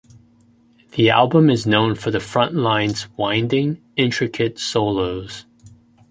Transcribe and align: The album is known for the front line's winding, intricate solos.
The 0.93 1.11
album 1.11 1.47
is 1.51 1.67
known 1.67 1.93
for 1.93 2.09
the 2.09 2.19
front 2.19 2.55
line's 2.55 3.07
winding, 3.17 3.83
intricate 3.95 4.57
solos. 4.57 5.45